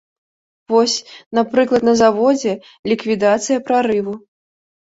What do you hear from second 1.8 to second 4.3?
на заводзе ліквідацыя прарыву.